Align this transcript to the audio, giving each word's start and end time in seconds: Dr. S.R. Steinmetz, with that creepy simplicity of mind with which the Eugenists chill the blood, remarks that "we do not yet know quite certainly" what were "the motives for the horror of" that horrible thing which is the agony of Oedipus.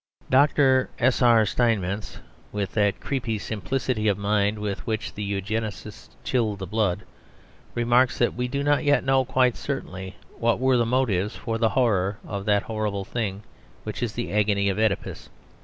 Dr. 0.31 0.89
S.R. 0.97 1.45
Steinmetz, 1.45 2.17
with 2.51 2.71
that 2.71 2.99
creepy 2.99 3.37
simplicity 3.37 4.07
of 4.07 4.17
mind 4.17 4.57
with 4.57 4.87
which 4.87 5.13
the 5.13 5.21
Eugenists 5.21 6.09
chill 6.23 6.55
the 6.55 6.65
blood, 6.65 7.03
remarks 7.75 8.17
that 8.17 8.33
"we 8.33 8.47
do 8.47 8.63
not 8.63 8.83
yet 8.83 9.03
know 9.03 9.23
quite 9.23 9.55
certainly" 9.55 10.15
what 10.39 10.57
were 10.59 10.77
"the 10.77 10.87
motives 10.87 11.35
for 11.35 11.59
the 11.59 11.69
horror 11.69 12.17
of" 12.25 12.45
that 12.45 12.63
horrible 12.63 13.05
thing 13.05 13.43
which 13.83 14.01
is 14.01 14.13
the 14.13 14.33
agony 14.33 14.69
of 14.69 14.79
Oedipus. 14.79 15.29